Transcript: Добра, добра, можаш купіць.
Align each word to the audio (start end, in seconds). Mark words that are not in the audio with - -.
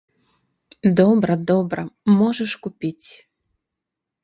Добра, 0.99 1.33
добра, 1.51 1.81
можаш 2.19 2.51
купіць. 2.67 3.07